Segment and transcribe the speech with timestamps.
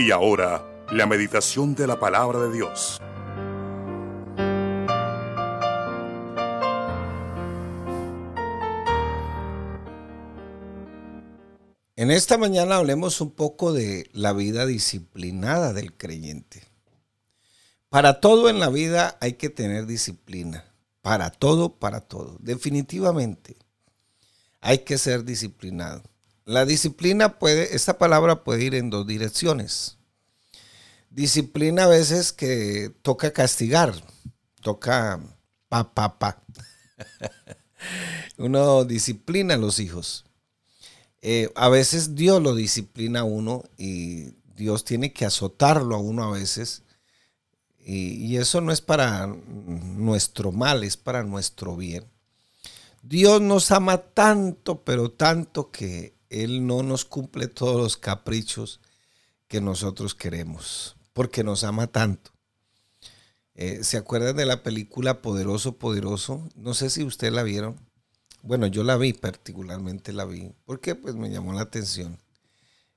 [0.00, 2.98] Y ahora, la meditación de la palabra de Dios.
[11.96, 16.62] En esta mañana hablemos un poco de la vida disciplinada del creyente.
[17.90, 20.64] Para todo en la vida hay que tener disciplina.
[21.02, 22.38] Para todo, para todo.
[22.40, 23.58] Definitivamente
[24.62, 26.02] hay que ser disciplinado.
[26.50, 29.98] La disciplina puede, esta palabra puede ir en dos direcciones.
[31.08, 33.94] Disciplina a veces que toca castigar,
[34.60, 35.20] toca
[35.68, 36.42] pa, pa, pa.
[38.36, 40.24] Uno disciplina a los hijos.
[41.22, 46.24] Eh, a veces Dios lo disciplina a uno y Dios tiene que azotarlo a uno
[46.24, 46.82] a veces.
[47.78, 52.06] Y, y eso no es para nuestro mal, es para nuestro bien.
[53.02, 58.80] Dios nos ama tanto, pero tanto que Él no nos cumple todos los caprichos
[59.48, 62.30] que nosotros queremos, porque nos ama tanto.
[63.54, 66.48] Eh, ¿Se acuerdan de la película Poderoso, Poderoso?
[66.56, 67.76] No sé si ustedes la vieron.
[68.42, 72.18] Bueno, yo la vi, particularmente la vi, porque pues me llamó la atención.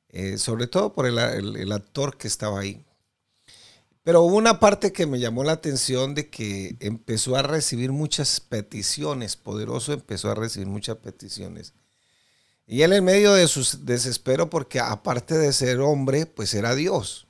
[0.09, 2.85] Eh, sobre todo por el actor que estaba ahí.
[4.03, 8.41] Pero hubo una parte que me llamó la atención de que empezó a recibir muchas
[8.41, 11.73] peticiones, poderoso empezó a recibir muchas peticiones.
[12.73, 17.27] Y él en medio de su desespero, porque aparte de ser hombre, pues era Dios.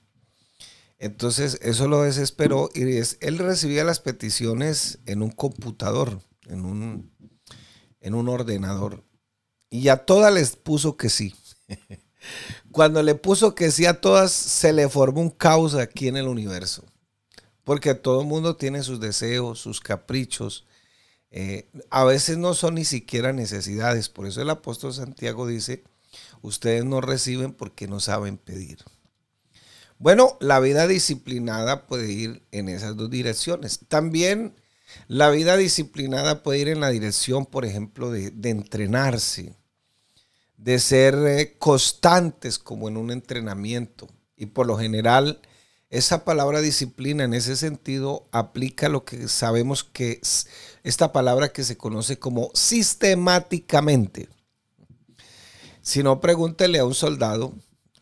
[1.00, 7.12] Entonces eso lo desesperó y él recibía las peticiones en un computador, en un,
[8.00, 9.04] en un ordenador.
[9.70, 11.36] Y a todas les puso que sí.
[12.72, 16.30] Cuando le puso que sí a todas, se le formó un caos aquí en el
[16.30, 16.86] universo.
[17.66, 20.66] Porque todo el mundo tiene sus deseos, sus caprichos.
[21.36, 24.08] Eh, a veces no son ni siquiera necesidades.
[24.08, 25.84] Por eso el apóstol Santiago dice,
[26.44, 28.78] ustedes no reciben porque no saben pedir.
[29.98, 33.80] Bueno, la vida disciplinada puede ir en esas dos direcciones.
[33.88, 34.54] También
[35.08, 39.56] la vida disciplinada puede ir en la dirección, por ejemplo, de, entrenarse
[40.58, 44.08] de ser eh, constantes como en un entrenamiento.
[44.38, 45.42] Y por lo general,
[45.90, 50.48] esa palabra disciplina en ese sentido aplica lo que sabemos que es
[50.84, 54.30] esta palabra que se conoce como sistemáticamente.
[55.82, 57.54] Si no, pregúntele a un soldado,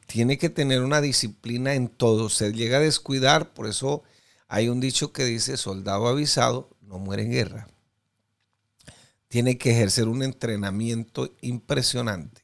[0.07, 2.29] tiene que tener una disciplina en todo.
[2.29, 4.03] Se llega a descuidar, por eso
[4.47, 7.67] hay un dicho que dice, soldado avisado no muere en guerra.
[9.29, 12.41] Tiene que ejercer un entrenamiento impresionante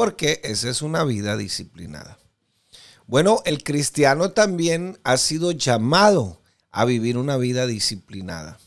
[0.00, 2.18] porque esa es una vida disciplinada.
[3.06, 8.58] Bueno, el cristiano también ha sido llamado a vivir una vida disciplinada.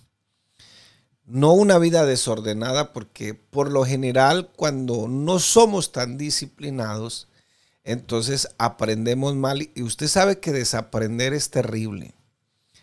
[1.26, 7.28] No una vida desordenada, porque por lo general cuando no somos tan disciplinados,
[7.84, 9.70] entonces aprendemos mal.
[9.74, 12.14] Y usted sabe que desaprender es terrible.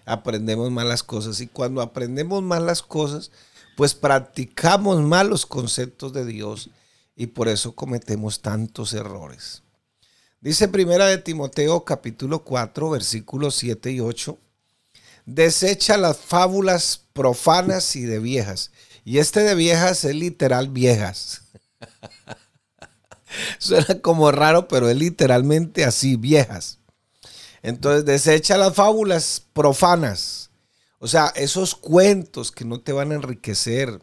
[0.07, 1.41] Aprendemos malas cosas.
[1.41, 3.31] Y cuando aprendemos malas cosas,
[3.77, 6.71] pues practicamos mal los conceptos de Dios
[7.17, 9.63] y por eso cometemos tantos errores.
[10.41, 14.39] Dice primera de Timoteo capítulo 4 versículos 7 y 8.
[15.33, 18.73] Desecha las fábulas profanas y de viejas.
[19.05, 21.43] Y este de viejas es literal viejas.
[23.59, 26.79] Suena como raro, pero es literalmente así, viejas.
[27.63, 30.51] Entonces desecha las fábulas profanas.
[30.99, 34.03] O sea, esos cuentos que no te van a enriquecer,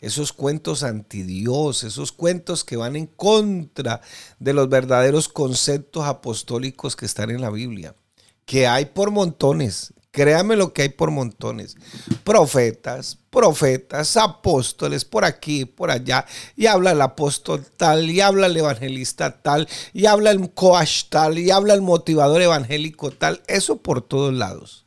[0.00, 4.00] esos cuentos anti Dios, esos cuentos que van en contra
[4.38, 7.96] de los verdaderos conceptos apostólicos que están en la Biblia,
[8.44, 9.92] que hay por montones.
[10.12, 11.76] Créame lo que hay por montones.
[12.22, 16.26] Profetas, profetas, apóstoles, por aquí, por allá.
[16.54, 21.38] Y habla el apóstol tal, y habla el evangelista tal, y habla el coach tal,
[21.38, 23.42] y habla el motivador evangélico tal.
[23.48, 24.86] Eso por todos lados.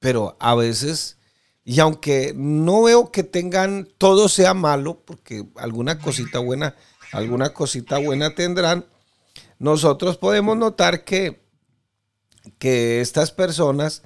[0.00, 1.16] Pero a veces
[1.64, 6.74] y aunque no veo que tengan todo sea malo, porque alguna cosita buena,
[7.12, 8.86] alguna cosita buena tendrán,
[9.58, 11.40] nosotros podemos notar que,
[12.58, 14.02] que estas personas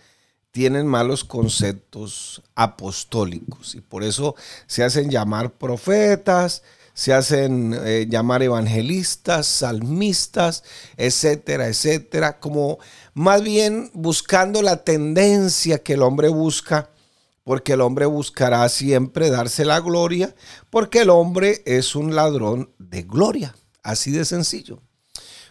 [0.57, 4.35] tienen malos conceptos apostólicos y por eso
[4.67, 6.63] se hacen llamar profetas,
[6.95, 10.65] se hacen eh, llamar evangelistas, salmistas,
[10.97, 12.79] etcétera, etcétera, como
[13.13, 16.89] más bien buscando la tendencia que el hombre busca
[17.45, 20.35] porque el hombre buscará siempre darse la gloria,
[20.71, 24.81] porque el hombre es un ladrón de gloria, así de sencillo.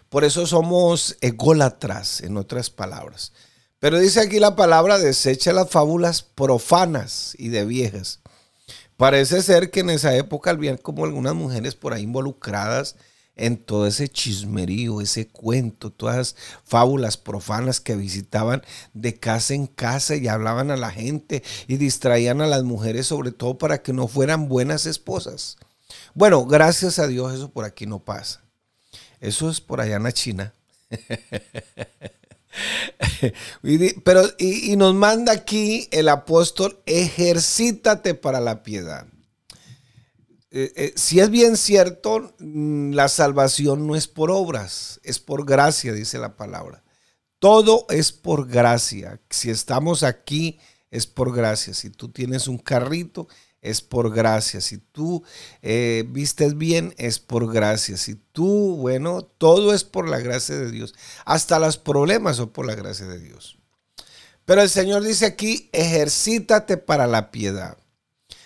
[0.09, 3.33] Por eso somos ególatras, en otras palabras.
[3.79, 8.19] Pero dice aquí la palabra, desecha las fábulas profanas y de viejas.
[8.97, 12.95] Parece ser que en esa época había como algunas mujeres por ahí involucradas
[13.35, 18.63] en todo ese chismerío, ese cuento, todas las fábulas profanas que visitaban
[18.93, 23.31] de casa en casa y hablaban a la gente y distraían a las mujeres sobre
[23.31, 25.57] todo para que no fueran buenas esposas.
[26.13, 28.41] Bueno, gracias a Dios eso por aquí no pasa.
[29.19, 30.53] Eso es por allá en la China.
[34.03, 39.07] Pero, y, nos manda aquí el apóstol, ejercítate para la piedad.
[40.51, 45.45] Eh, eh, si es bien cierto, mm, la salvación no es por obras, es por
[45.45, 46.83] gracia, dice la palabra.
[47.39, 49.19] Todo es por gracia.
[49.29, 50.59] Si estamos aquí,
[50.89, 51.73] es por gracia.
[51.73, 53.27] Si tú tienes un carrito,
[53.65, 54.61] es por gracia.
[54.61, 55.23] Si tú
[55.61, 57.97] eh, vistes bien, es por gracia.
[57.97, 60.93] Si tú, bueno, todo es por la gracia de Dios.
[61.25, 63.57] Hasta los problemas son por la gracia de Dios.
[64.45, 67.77] Pero el Señor dice aquí, ejercítate para la piedad.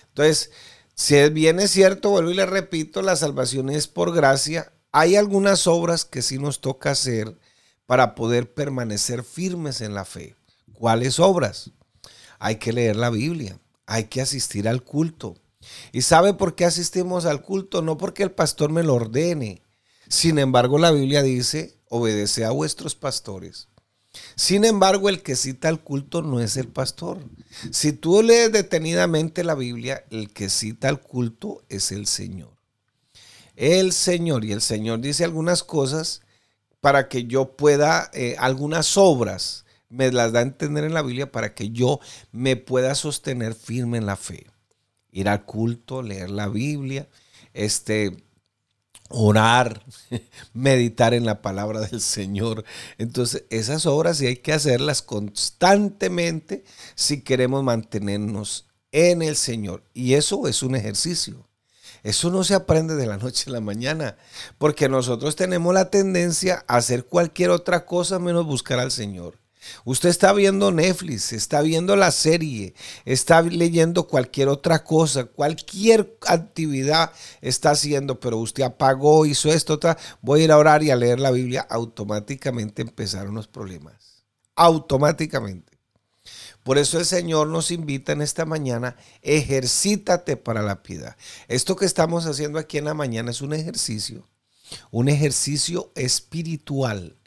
[0.08, 0.50] Entonces,
[0.94, 4.72] si bien es cierto, vuelvo y le repito, la salvación es por gracia.
[4.90, 7.36] Hay algunas obras que sí nos toca hacer
[7.84, 10.34] para poder permanecer firmes en la fe.
[10.72, 11.70] ¿Cuáles obras?
[12.38, 13.58] Hay que leer la Biblia
[13.90, 15.36] hay que asistir al culto.
[15.92, 17.82] ¿Y sabe por qué asistimos al culto?
[17.82, 19.62] No porque el pastor me lo ordene.
[20.08, 23.66] Sin embargo, la Biblia dice, obedece a vuestros pastores.
[24.36, 27.18] Sin embargo, el que cita al culto no es el pastor.
[27.72, 32.52] Si tú lees detenidamente la Biblia, el que cita al culto es el Señor.
[33.56, 36.22] El Señor, y el Señor dice algunas cosas
[36.80, 41.30] para que yo pueda, eh, algunas obras me las da a entender en la Biblia
[41.30, 42.00] para que yo
[42.32, 44.46] me pueda sostener firme en la fe.
[45.10, 47.08] Ir al culto, leer la Biblia,
[47.52, 48.24] este,
[49.10, 49.84] orar,
[50.54, 52.64] meditar en la palabra del Señor.
[52.96, 56.64] Entonces, esas obras sí hay que hacerlas constantemente
[56.94, 59.82] si queremos mantenernos en el Señor.
[59.92, 61.48] Y eso es un ejercicio.
[62.02, 64.16] Eso no se aprende de la noche a la mañana,
[64.56, 69.38] porque nosotros tenemos la tendencia a hacer cualquier otra cosa menos buscar al Señor.
[69.84, 72.74] Usted está viendo Netflix, está viendo la serie,
[73.04, 79.98] está leyendo cualquier otra cosa, cualquier actividad está haciendo, pero usted apagó, hizo esto, otra,
[80.22, 84.24] voy a ir a orar y a leer la Biblia, automáticamente empezaron los problemas.
[84.56, 85.78] Automáticamente.
[86.62, 91.16] Por eso el Señor nos invita en esta mañana, ejercítate para la piedad.
[91.48, 94.28] Esto que estamos haciendo aquí en la mañana es un ejercicio,
[94.90, 97.19] un ejercicio espiritual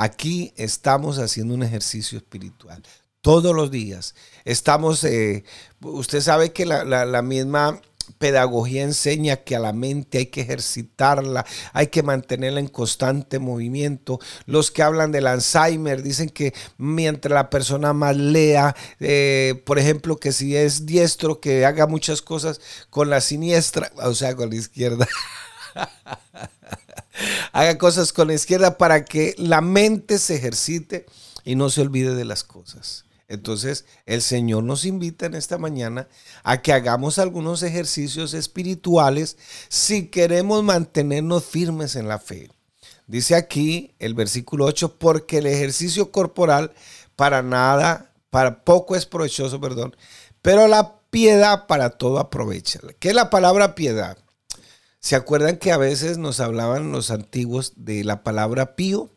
[0.00, 2.80] Aquí estamos haciendo un ejercicio espiritual.
[3.20, 4.14] Todos los días.
[4.44, 5.42] Estamos, eh,
[5.80, 7.82] usted sabe que la, misma
[8.18, 14.20] pedagogía enseña que a la mente hay que ejercitarla, hay que mantenerla en constante movimiento.
[14.46, 20.16] Los que hablan del Alzheimer dicen que mientras la persona más lea, eh, por ejemplo,
[20.16, 24.54] que si es diestro, que haga muchas cosas con la siniestra, o sea, con la
[24.54, 25.08] izquierda.
[27.52, 31.06] Haga cosas con la izquierda para que la mente se ejercite
[31.44, 33.04] y no se olvide de las cosas.
[33.28, 36.08] Entonces, el Señor nos invita en esta mañana
[36.44, 39.36] a que hagamos algunos ejercicios espirituales
[39.68, 42.50] si queremos mantenernos firmes en la fe.
[43.06, 46.72] Dice aquí el versículo 8, porque el ejercicio corporal
[47.16, 49.94] para nada, para poco es provechoso, perdón,
[50.40, 52.80] pero la piedad para todo aprovecha.
[52.98, 54.18] ¿Qué es la palabra piedad?
[55.00, 59.10] ¿Se acuerdan que a veces nos hablaban los antiguos de la palabra pío?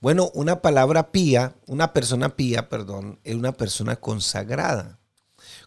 [0.00, 4.98] Bueno, una palabra pía, una persona pía, perdón, es una persona consagrada.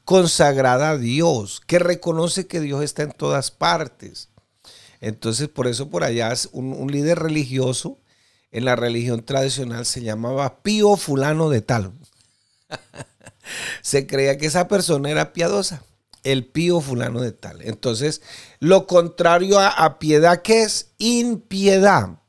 [0.06, 4.30] Consagrada a Dios, que reconoce que Dios está en todas partes.
[5.02, 8.00] Entonces, por eso por allá un, un líder religioso
[8.52, 11.92] en la religión tradicional se llamaba pío fulano de tal.
[13.82, 15.84] se creía que esa persona era piadosa
[16.24, 17.62] el pío fulano de tal.
[17.62, 18.22] Entonces,
[18.60, 20.92] lo contrario a, piedad, ¿qué es?
[20.98, 22.20] Impiedad.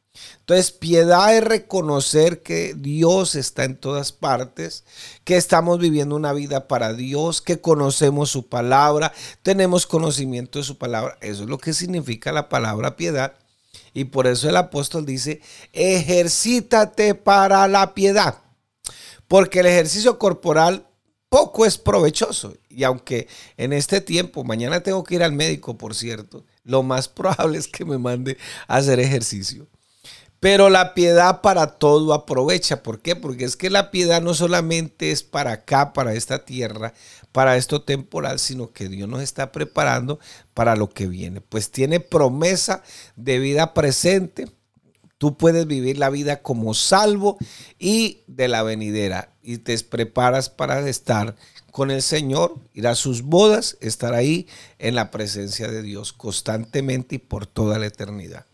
[0.41, 4.85] Entonces, piedad es reconocer que Dios está en todas partes,
[5.25, 10.77] que estamos viviendo una vida para Dios, que conocemos su palabra, tenemos conocimiento de su
[10.77, 11.17] palabra.
[11.21, 13.35] Eso es lo que significa la palabra piedad.
[13.95, 15.41] Y por eso el apóstol dice,
[15.73, 18.39] ejercítate para la piedad.
[19.29, 20.87] Porque el ejercicio corporal
[21.35, 22.55] poco es provechoso.
[22.69, 23.27] Y aunque
[23.57, 27.67] en este tiempo, mañana tengo que ir al médico, por cierto, lo más probable es
[27.67, 28.39] que me mande
[28.69, 29.67] a hacer ejercicio.
[30.39, 32.85] Pero la piedad para todo aprovecha.
[32.85, 33.17] ¿Por qué?
[33.17, 36.95] Porque es que la piedad no solamente es para acá, para esta tierra,
[37.33, 40.21] para esto temporal, sino que Dios nos está preparando
[40.53, 41.41] para lo que viene.
[41.41, 42.85] Pues tiene promesa
[43.17, 44.47] de vida presente.
[45.25, 47.39] Tú puedes vivir la vida como salvo
[47.79, 51.35] y de la venidera y te preparas para estar
[51.71, 54.47] con el Señor, ir a sus bodas, estar ahí
[54.79, 58.45] en la presencia de Dios constantemente y por toda la eternidad.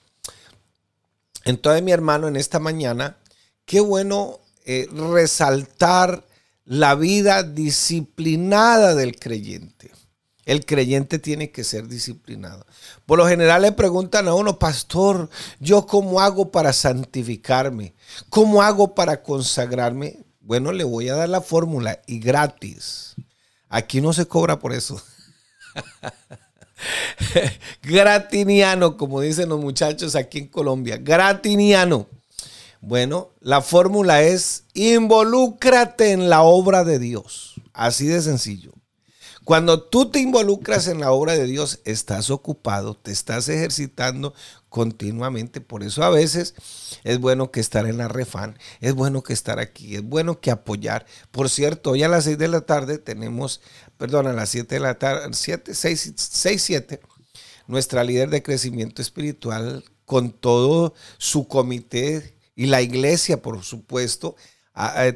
[1.45, 3.17] Entonces, mi hermano, en esta mañana,
[3.65, 6.25] qué bueno eh, resaltar
[6.65, 9.91] la vida disciplinada del creyente.
[10.45, 12.67] El creyente tiene que ser disciplinado.
[13.07, 15.29] Por lo general le preguntan a uno, pastor,
[15.61, 17.95] ¿yo cómo hago para santificarme?
[18.31, 20.19] ¿Cómo hago para consagrarme?
[20.41, 23.15] Bueno, le voy a dar la fórmula y gratis.
[23.69, 25.01] Aquí no se cobra por eso.
[27.83, 30.97] Gratiniano, como dicen los muchachos aquí en Colombia.
[30.97, 32.07] Gratiniano.
[32.81, 37.61] Bueno, la fórmula es involúcrate en la obra de Dios.
[37.75, 38.73] Así de sencillo.
[39.45, 44.35] Cuando tú te involucras en la obra de Dios, estás ocupado, te estás ejercitando
[44.69, 45.61] continuamente.
[45.61, 46.55] Por eso a veces
[47.05, 50.51] es bueno que estar en la refán, es bueno que estar aquí, es bueno que
[50.51, 51.07] apoyar.
[51.31, 53.61] Por cierto, hoy a las 6 de la tarde tenemos,
[53.97, 57.01] perdón, a las 7 de la tarde, 7, 6, 6, 7,
[57.67, 64.37] nuestra líder de crecimiento espiritual con todo su comité y la iglesia, por supuesto,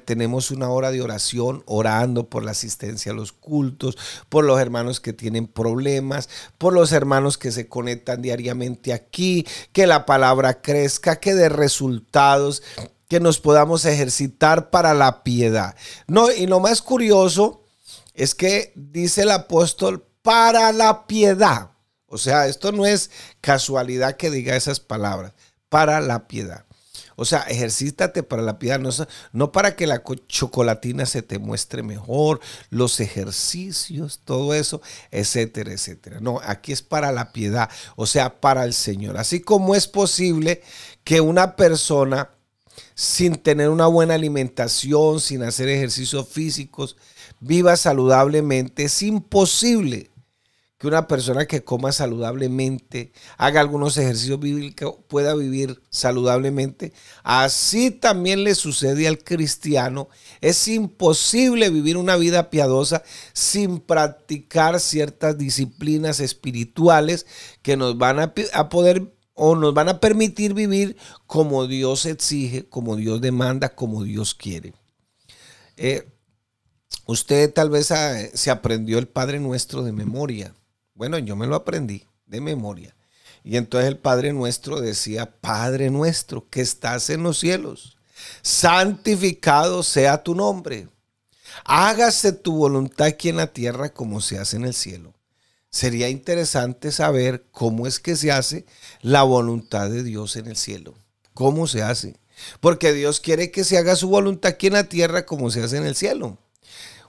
[0.04, 3.96] tenemos una hora de oración orando por la asistencia a los cultos,
[4.28, 9.87] por los hermanos que tienen problemas, por los hermanos que se conectan diariamente aquí, que
[9.87, 12.62] la palabra crezca, que dé resultados,
[13.08, 15.76] que nos podamos ejercitar para la piedad.
[16.06, 17.62] No, y lo más curioso
[18.14, 21.70] es que dice el apóstol para la piedad.
[22.06, 25.32] O sea, esto no es casualidad que diga esas palabras,
[25.68, 26.64] para la piedad.
[27.16, 28.80] O sea, ejercítate para la piedad,
[29.33, 32.40] no, para que la chocolatina se te muestre mejor,
[32.71, 34.80] los ejercicios, todo eso,
[35.11, 36.21] etcétera, etcétera.
[36.21, 39.16] No, aquí es para la piedad, o sea, para el Señor.
[39.16, 40.62] Así como es posible
[41.04, 42.30] que una persona
[42.94, 46.97] sin tener una buena alimentación, sin hacer ejercicios físicos,
[47.40, 50.11] viva saludablemente, es imposible
[50.78, 56.92] que una persona que coma saludablemente, haga algunos ejercicios bíblicos, pueda vivir saludablemente.
[57.22, 60.08] Así también le sucede al cristiano.
[60.40, 67.26] Es imposible vivir una vida piadosa sin practicar ciertas disciplinas espirituales
[67.62, 72.96] que nos van a, poder o nos van a permitir vivir como Dios exige, como
[72.96, 74.74] Dios demanda, como Dios quiere.
[75.76, 76.08] Eh,
[77.06, 77.92] usted tal vez
[78.34, 80.52] se aprendió el Padre Nuestro de memoria.
[80.94, 82.94] Bueno, yo me lo aprendí de memoria.
[83.42, 87.96] Y entonces el Padre nuestro decía, Padre nuestro que estás en los cielos,
[88.42, 90.88] santificado sea tu nombre.
[91.64, 95.14] Hágase tu voluntad aquí en la tierra como se hace en el cielo.
[95.70, 98.64] Sería interesante saber cómo es que se hace
[99.02, 100.94] la voluntad de Dios en el cielo.
[101.34, 102.16] ¿Cómo se hace?
[102.60, 105.76] Porque Dios quiere que se haga su voluntad aquí en la tierra como se hace
[105.76, 106.38] en el cielo.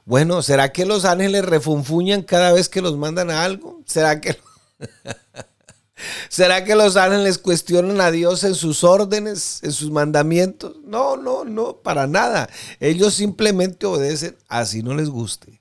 [0.05, 3.81] Bueno, ¿será que los ángeles refunfuñan cada vez que los mandan a algo?
[3.85, 4.37] ¿Será que,
[6.29, 10.77] ¿Será que los ángeles cuestionan a Dios en sus órdenes, en sus mandamientos?
[10.83, 12.49] No, no, no, para nada.
[12.79, 15.59] Ellos simplemente obedecen así no les guste.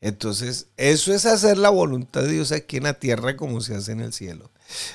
[0.00, 3.92] Entonces, eso es hacer la voluntad de Dios aquí en la tierra como se hace
[3.92, 4.50] en el cielo.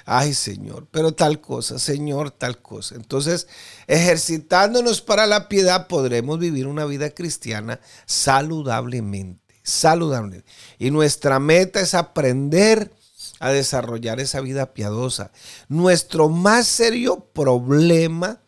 [0.06, 2.96] Ay, Señor, pero tal cosa, Señor, tal cosa.
[2.96, 3.48] Entonces,
[3.88, 10.44] ejercitándonos para la piedad, podremos vivir una vida cristiana saludablemente, saludable.
[10.78, 12.92] Y nuestra meta es aprender
[13.40, 15.32] a desarrollar esa vida piadosa.
[15.68, 18.42] Nuestro más serio problema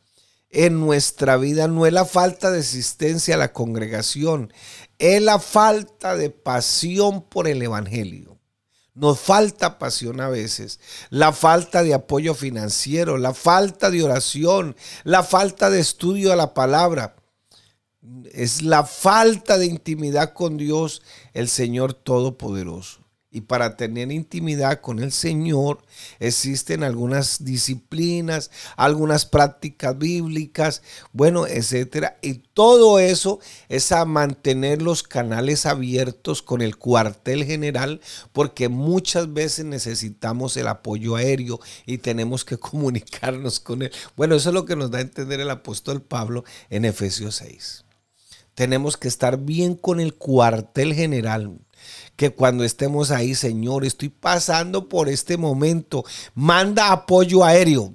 [0.52, 4.54] en nuestra vida no es la falta de asistencia a la congregación,
[5.00, 8.35] es la falta de pasión por el Evangelio.
[8.96, 15.22] Nos falta pasión a veces, la falta de apoyo financiero, la falta de oración, la
[15.22, 17.18] falta de estudio de la palabra.
[18.32, 21.02] Es la falta de intimidad con Dios,
[21.34, 23.05] el Señor Todopoderoso.
[23.36, 25.80] Y para tener intimidad con el Señor
[26.22, 32.18] existen algunas disciplinas, algunas prácticas bíblicas, bueno, etcétera.
[32.22, 38.00] Y todo eso es a mantener los canales abiertos con el cuartel general,
[38.32, 43.92] porque muchas veces necesitamos el apoyo aéreo y tenemos que comunicarnos con él.
[44.16, 47.84] Bueno, eso es lo que nos da a entender el apóstol Pablo en Efesios 6
[48.56, 51.60] tenemos que estar bien con el cuartel general
[52.16, 57.94] que cuando estemos ahí, Señor, estoy pasando por este momento, manda apoyo aéreo.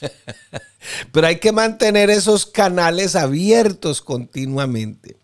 [1.12, 5.16] Pero hay que mantener esos canales abiertos continuamente.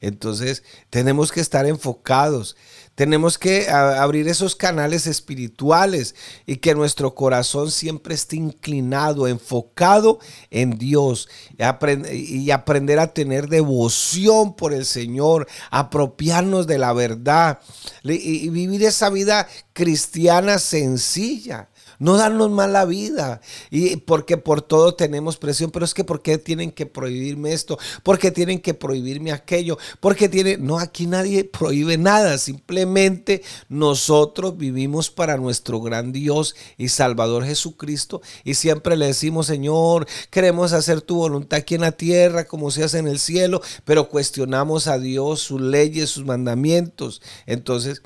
[0.00, 2.56] Entonces, tenemos que estar enfocados.
[3.00, 6.14] Tenemos que abrir esos canales espirituales
[6.44, 10.18] y que nuestro corazón siempre esté inclinado, enfocado
[10.50, 11.26] en Dios
[11.56, 17.60] y aprender a tener devoción por el Señor, apropiarnos de la verdad
[18.04, 21.69] y vivir esa vida cristiana sencilla.
[22.00, 23.40] No darnos mala vida.
[23.70, 27.78] Y porque por todo tenemos presión, pero es que ¿por qué tienen que prohibirme esto?
[28.02, 29.78] ¿Por qué tienen que prohibirme aquello?
[30.00, 36.88] Porque tienen, no, aquí nadie prohíbe nada, simplemente nosotros vivimos para nuestro gran Dios y
[36.88, 42.46] Salvador Jesucristo y siempre le decimos, Señor, queremos hacer tu voluntad aquí en la tierra
[42.46, 47.20] como se hace en el cielo, pero cuestionamos a Dios, sus leyes, sus mandamientos.
[47.46, 48.02] Entonces,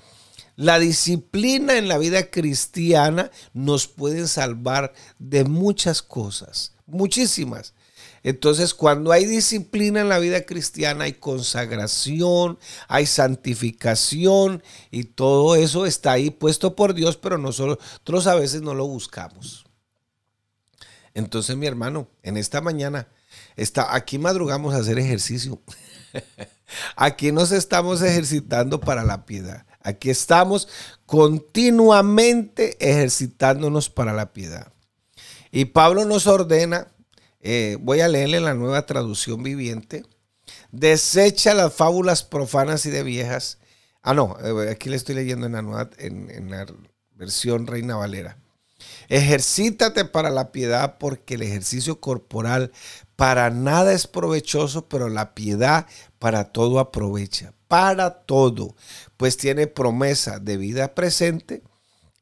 [0.56, 7.74] la disciplina en la vida cristiana nos puede salvar de muchas cosas, muchísimas.
[8.22, 12.58] Entonces, cuando hay disciplina en la vida cristiana, hay consagración,
[12.88, 18.72] hay santificación y todo eso está ahí puesto por Dios, pero nosotros a veces no
[18.72, 19.66] lo buscamos.
[21.12, 23.08] Entonces, mi hermano, en esta mañana,
[23.56, 25.60] está, aquí madrugamos a hacer ejercicio.
[26.96, 29.66] aquí nos estamos ejercitando para la piedad.
[29.84, 30.66] Aquí estamos
[31.04, 34.72] continuamente ejercitándonos para la piedad.
[35.52, 36.88] Y Pablo nos ordena,
[37.40, 40.02] eh, voy a leerle la nueva traducción viviente,
[40.72, 43.58] desecha las fábulas profanas y de viejas.
[44.02, 46.66] Ah, no, eh, aquí le estoy leyendo en la, nueva, en la
[47.12, 48.38] versión Reina Valera.
[49.08, 52.72] Ejercítate para la piedad porque el ejercicio corporal
[53.16, 55.86] para nada es provechoso, pero la piedad
[56.24, 58.74] para todo aprovecha, para todo,
[59.18, 61.62] pues tiene promesa de vida presente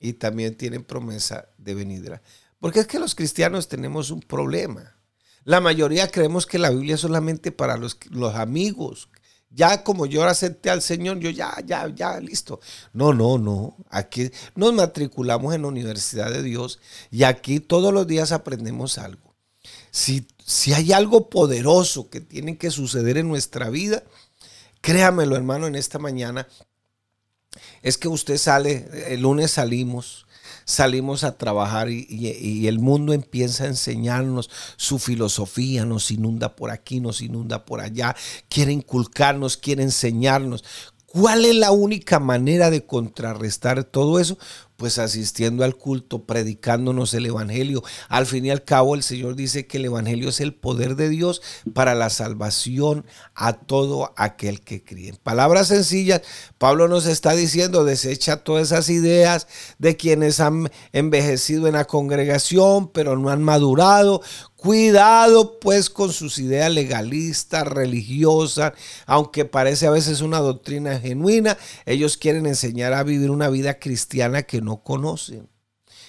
[0.01, 2.21] y también tiene promesa de venidera.
[2.59, 4.97] Porque es que los cristianos tenemos un problema.
[5.45, 9.09] La mayoría creemos que la Biblia es solamente para los, los amigos.
[9.51, 12.59] Ya como yo acepté al Señor, yo ya, ya, ya, listo.
[12.93, 13.77] No, no, no.
[13.89, 16.81] Aquí nos matriculamos en la Universidad de Dios
[17.13, 19.32] y aquí todos los días aprendemos algo.
[19.93, 24.03] Si, si hay algo poderoso que tiene que suceder en nuestra vida,
[24.81, 26.49] créamelo hermano en esta mañana,
[27.83, 30.27] es que usted sale, el lunes salimos,
[30.65, 37.01] salimos a trabajar y, el mundo empieza a enseñarnos su filosofía, nos inunda por aquí,
[37.01, 38.17] nos inunda por allá,
[38.49, 40.65] quiere inculcarnos, quiere enseñarnos.
[41.07, 44.39] ¿Cuál es la única manera de contrarrestar todo eso?
[44.77, 47.83] Pues asistiendo al culto, predicándonos el Evangelio.
[48.09, 51.09] Al fin y al cabo el Señor dice que el Evangelio es el poder de
[51.09, 55.11] Dios para la salvación a todo aquel que cree.
[55.11, 56.23] En palabras sencillas,
[56.59, 59.47] Pablo nos está diciendo, desecha todas esas ideas
[59.79, 64.23] de quienes han envejecido en la congregación, pero no han madurado.
[64.63, 68.75] Cuidado pues con sus ideas legalistas, religiosas,
[69.07, 74.45] aunque parece a veces una doctrina genuina, ellos quieren enseñar a vivir una vida cristiana
[74.45, 75.49] que no conocen.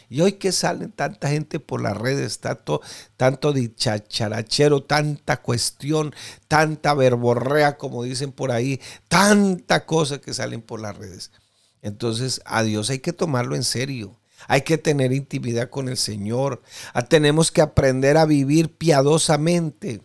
[0.10, 2.82] Y hoy que salen tanta gente por las redes, tanto,
[3.18, 6.14] tanto chacharachero, tanta cuestión,
[6.48, 11.32] tanta verborrea, como dicen por ahí, tanta cosa que salen por las redes.
[11.82, 14.20] Entonces, a Dios hay que tomarlo en serio.
[14.48, 16.62] Hay que tener intimidad con el Señor.
[17.10, 20.02] Tenemos que aprender a vivir piadosamente.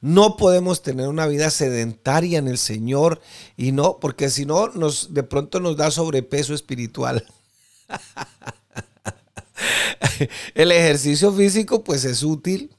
[0.00, 3.20] No podemos tener una vida sedentaria en el Señor
[3.56, 7.26] y no, porque si no, nos, de pronto nos da sobrepeso espiritual.
[10.54, 12.74] el ejercicio físico pues es útil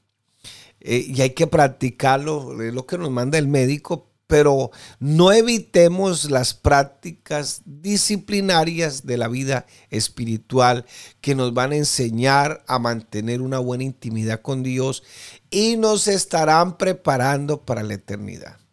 [0.79, 6.31] eh, y hay que practicarlo, es lo que nos manda el médico, pero no evitemos
[6.31, 10.85] las prácticas disciplinarias de la vida espiritual
[11.21, 15.03] que nos van a enseñar a mantener una buena intimidad con Dios
[15.49, 18.64] y nos estarán preparando para la eternidad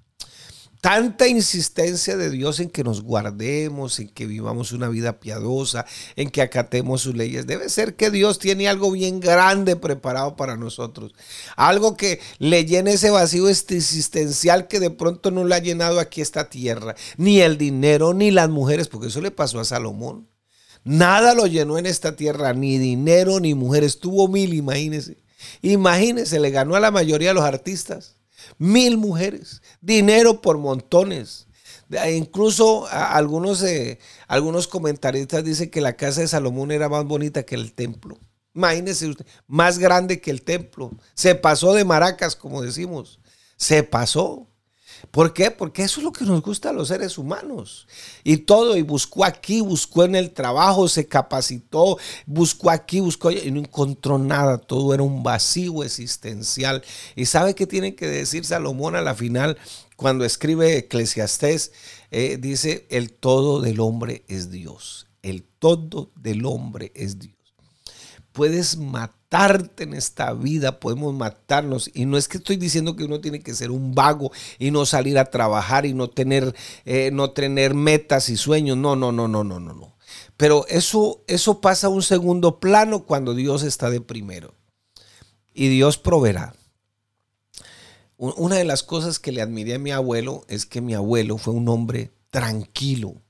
[0.82, 6.28] tanta insistencia de Dios en que nos guardemos, en que vivamos una vida piadosa, en
[6.28, 7.46] que acatemos sus leyes.
[7.46, 11.14] Debe ser que Dios tiene algo bien grande preparado para nosotros.
[11.54, 16.20] Algo que le llene ese vacío existencial que de pronto no le ha llenado aquí
[16.20, 16.96] esta tierra.
[17.16, 20.28] Ni el dinero, ni las mujeres, porque eso le pasó a Salomón.
[20.82, 24.00] Nada lo llenó en esta tierra, ni dinero, ni mujeres.
[24.00, 25.22] Tuvo mil, imagínense.
[25.60, 28.16] Imagínense, le ganó a la mayoría de los artistas
[28.58, 31.46] mil mujeres, dinero por montones.
[32.10, 37.54] Incluso algunos, eh, algunos comentaristas dicen que la casa de Salomón era más bonita que
[37.54, 38.18] el templo.
[38.54, 40.90] Imagínese usted, más grande que el templo.
[41.14, 43.18] Se pasó de maracas, como decimos.
[43.56, 44.48] Se pasó.
[45.10, 45.50] ¿Por qué?
[45.50, 47.86] Porque eso es lo que nos gusta a los seres humanos.
[48.24, 53.50] Y todo, y buscó aquí, buscó en el trabajo, se capacitó, buscó aquí, buscó y
[53.50, 54.58] no encontró nada.
[54.58, 56.82] Todo era un vacío existencial.
[57.16, 59.58] ¿Y sabe qué tiene que decir Salomón a la final?
[59.96, 61.72] Cuando escribe Eclesiastés,
[62.10, 65.06] eh, dice, el todo del hombre es Dios.
[65.22, 67.36] El todo del hombre es Dios.
[68.32, 69.21] Puedes matar
[69.78, 71.90] en esta vida, podemos matarnos.
[71.94, 74.84] Y no es que estoy diciendo que uno tiene que ser un vago y no
[74.84, 78.76] salir a trabajar y no tener, eh, no tener metas y sueños.
[78.76, 79.96] No, no, no, no, no, no, no.
[80.36, 84.54] Pero eso, eso pasa a un segundo plano cuando Dios está de primero.
[85.54, 86.54] Y Dios proveerá.
[88.16, 91.54] Una de las cosas que le admiré a mi abuelo es que mi abuelo fue
[91.54, 93.20] un hombre tranquilo,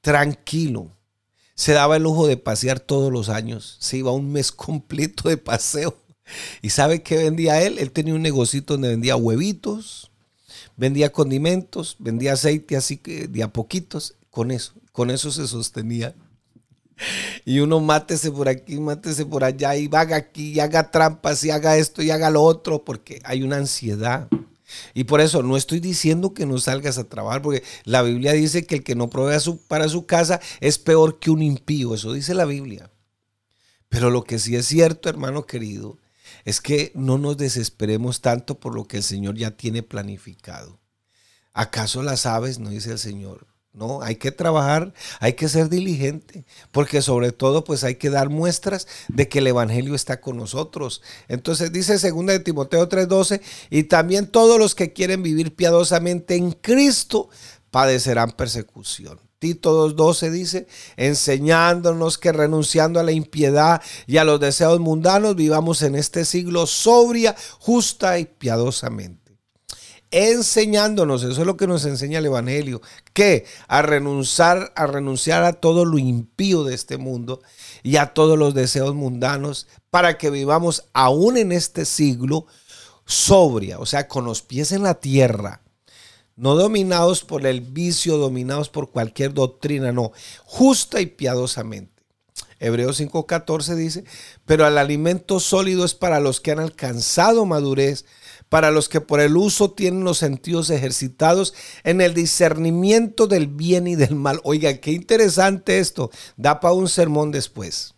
[0.00, 0.97] tranquilo.
[1.58, 3.78] Se daba el lujo de pasear todos los años.
[3.80, 5.98] Se iba un mes completo de paseo.
[6.62, 7.80] ¿Y sabe qué vendía él?
[7.80, 10.12] Él tenía un negocito donde vendía huevitos,
[10.76, 14.14] vendía condimentos, vendía aceite así que de a poquitos.
[14.30, 16.14] Con eso, con eso se sostenía.
[17.44, 21.50] Y uno mátese por aquí, mátese por allá y haga aquí y haga trampas y
[21.50, 24.28] haga esto y haga lo otro porque hay una ansiedad.
[24.94, 28.66] Y por eso no estoy diciendo que no salgas a trabajar, porque la Biblia dice
[28.66, 31.94] que el que no provee para su casa es peor que un impío.
[31.94, 32.90] Eso dice la Biblia.
[33.88, 35.98] Pero lo que sí es cierto, hermano querido,
[36.44, 40.78] es que no nos desesperemos tanto por lo que el Señor ya tiene planificado.
[41.52, 46.44] ¿Acaso las aves, no dice el Señor, no, hay que trabajar, hay que ser diligente,
[46.72, 51.02] porque sobre todo pues hay que dar muestras de que el Evangelio está con nosotros.
[51.28, 56.52] Entonces dice 2 de Timoteo 3:12, y también todos los que quieren vivir piadosamente en
[56.52, 57.28] Cristo
[57.70, 59.20] padecerán persecución.
[59.38, 65.82] Tito 2.12 dice, enseñándonos que renunciando a la impiedad y a los deseos mundanos vivamos
[65.82, 69.17] en este siglo sobria, justa y piadosamente
[70.10, 72.80] enseñándonos, eso es lo que nos enseña el Evangelio,
[73.12, 77.40] que a renunciar, a renunciar a todo lo impío de este mundo
[77.82, 82.46] y a todos los deseos mundanos, para que vivamos aún en este siglo
[83.04, 85.62] sobria, o sea, con los pies en la tierra,
[86.36, 90.12] no dominados por el vicio, dominados por cualquier doctrina, no,
[90.44, 91.98] justa y piadosamente.
[92.60, 94.04] Hebreos 5:14 dice,
[94.44, 98.04] pero el alimento sólido es para los que han alcanzado madurez,
[98.48, 103.86] para los que por el uso tienen los sentidos ejercitados en el discernimiento del bien
[103.86, 104.40] y del mal.
[104.44, 106.10] Oiga, qué interesante esto.
[106.36, 107.94] Da para un sermón después.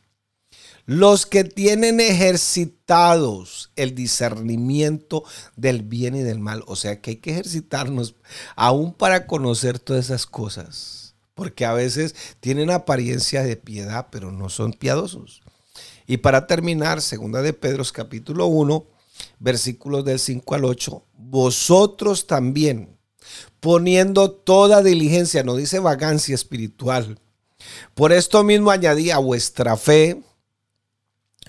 [0.86, 5.22] Los que tienen ejercitados el discernimiento
[5.54, 6.64] del bien y del mal.
[6.66, 8.16] O sea que hay que ejercitarnos
[8.56, 11.14] aún para conocer todas esas cosas.
[11.34, 15.42] Porque a veces tienen apariencia de piedad, pero no son piadosos.
[16.08, 18.84] Y para terminar, segunda de Pedro capítulo 1,
[19.38, 22.96] versículos del 5 al 8, vosotros también,
[23.60, 27.18] poniendo toda diligencia, no dice vagancia espiritual,
[27.94, 30.22] por esto mismo añadí a vuestra fe,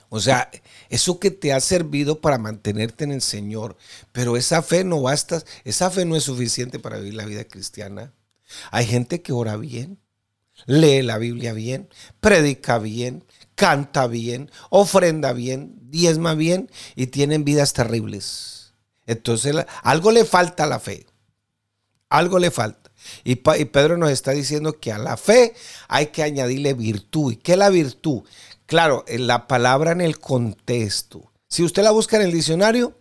[0.09, 0.51] o sea,
[0.89, 3.77] eso que te ha servido para mantenerte en el Señor,
[4.11, 8.13] pero esa fe no basta, esa fe no es suficiente para vivir la vida cristiana.
[8.71, 9.99] Hay gente que ora bien,
[10.65, 11.87] lee la Biblia bien,
[12.19, 13.23] predica bien,
[13.61, 18.73] canta bien, ofrenda bien, diezma bien y tienen vidas terribles.
[19.05, 21.05] Entonces algo le falta a la fe.
[22.09, 22.91] Algo le falta.
[23.23, 25.53] Y, Pedro nos está diciendo que a la fe
[25.87, 27.33] hay que añadirle virtud.
[27.33, 28.23] ¿Y qué es la virtud?
[28.65, 31.31] Claro, en la palabra en el contexto.
[31.47, 32.97] Si usted la busca en el diccionario,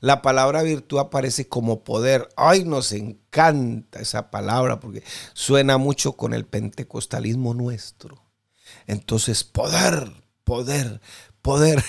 [0.00, 2.28] la palabra virtud aparece como poder.
[2.36, 8.29] Ay, nos encanta esa palabra porque suena mucho con el pentecostalismo nuestro.
[8.86, 10.12] Entonces, poder,
[10.44, 11.00] poder,
[11.42, 11.84] poder.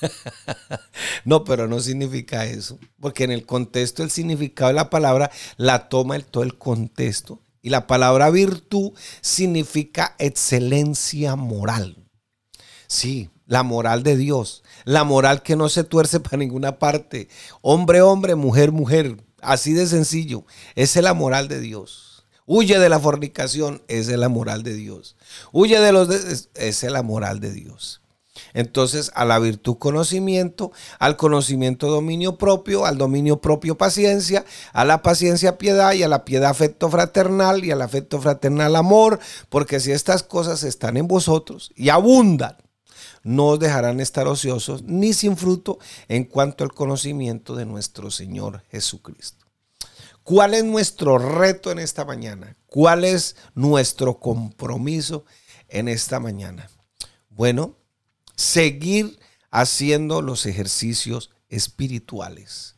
[1.24, 5.88] no, pero no significa eso, porque en el contexto el significado de la palabra la
[5.88, 7.40] toma el, todo el contexto.
[7.64, 11.96] Y la palabra virtud significa excelencia moral.
[12.88, 17.28] Sí, la moral de Dios, la moral que no se tuerce para ninguna parte.
[17.60, 19.16] Hombre, hombre, mujer, mujer.
[19.40, 20.44] Así de sencillo.
[20.74, 22.11] Esa es la moral de Dios.
[22.46, 25.16] Huye de la fornicación, es la moral de Dios.
[25.52, 26.08] Huye de los...
[26.10, 28.02] esa es la moral de Dios.
[28.54, 35.02] Entonces, a la virtud conocimiento, al conocimiento dominio propio, al dominio propio paciencia, a la
[35.02, 39.92] paciencia piedad y a la piedad afecto fraternal y al afecto fraternal amor, porque si
[39.92, 42.56] estas cosas están en vosotros y abundan,
[43.22, 45.78] no os dejarán estar ociosos ni sin fruto
[46.08, 49.46] en cuanto al conocimiento de nuestro Señor Jesucristo.
[50.22, 52.56] ¿Cuál es nuestro reto en esta mañana?
[52.66, 55.24] ¿Cuál es nuestro compromiso
[55.68, 56.70] en esta mañana?
[57.28, 57.76] Bueno,
[58.36, 59.18] seguir
[59.50, 62.76] haciendo los ejercicios espirituales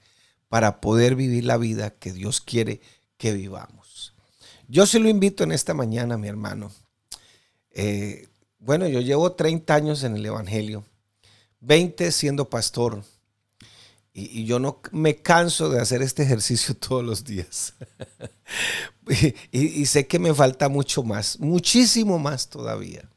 [0.48, 2.80] para poder vivir la vida que Dios quiere
[3.16, 4.14] que vivamos.
[4.68, 6.72] Yo se lo invito en esta mañana, mi hermano.
[7.70, 8.28] Eh,
[8.58, 10.84] bueno, yo llevo 30 años en el Evangelio,
[11.60, 13.04] 20 siendo pastor,
[14.16, 17.74] y, yo no me canso de hacer este ejercicio todos los días.
[19.52, 23.10] y, sé que me falta mucho más, muchísimo más todavía.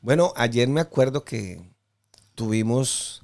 [0.00, 1.60] Bueno, ayer me acuerdo que
[2.36, 3.22] tuvimos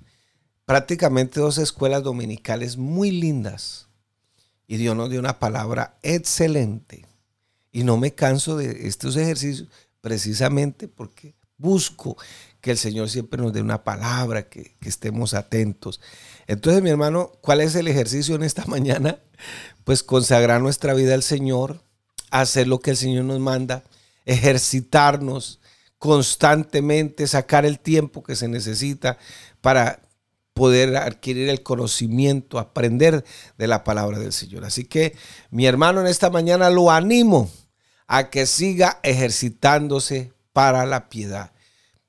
[0.67, 3.89] prácticamente dos escuelas dominicales muy lindas.
[4.67, 7.07] Y Dios nos dio una palabra excelente.
[7.73, 9.69] Y no me canso de estos ejercicios,
[10.01, 12.17] precisamente porque busco
[12.61, 16.01] que el Señor siempre nos dé una palabra, que, estemos atentos.
[16.47, 19.19] Entonces, mi hermano, ¿cuál es el ejercicio en esta mañana?
[19.85, 21.83] Pues consagrar nuestra vida al Señor,
[22.31, 23.85] hacer lo que el Señor nos manda,
[24.25, 25.61] ejercitarnos
[25.99, 29.19] constantemente, sacar el tiempo que se necesita
[29.61, 30.01] para
[30.55, 33.25] poder adquirir el conocimiento, aprender
[33.57, 34.65] de la palabra del Señor.
[34.65, 35.17] Así que
[35.51, 37.51] mi hermano en esta mañana lo animo
[38.07, 41.53] a que siga ejercitándose para la piedad.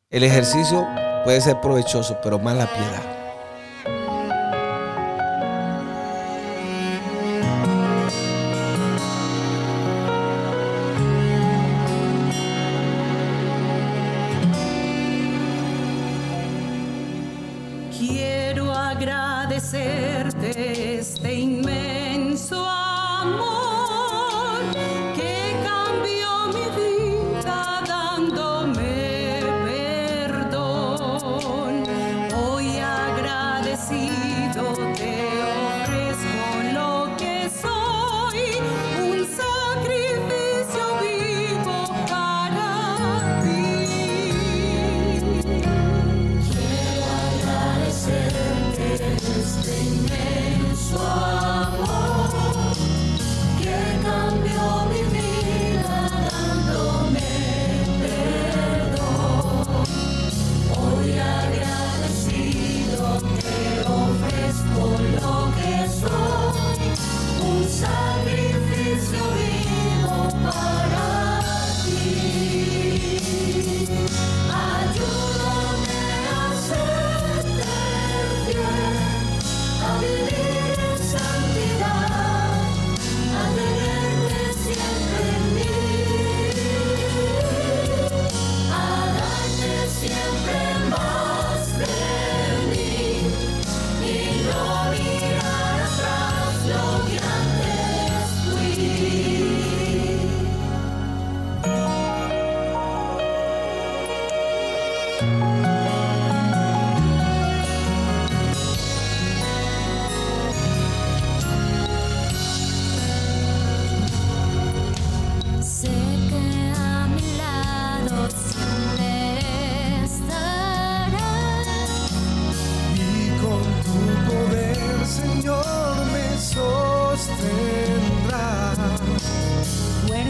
[0.09, 0.87] El ejercicio
[1.23, 3.18] puede ser provechoso, pero más la piedad.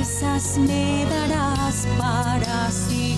[0.10, 3.18] fuerzas me darás para sí.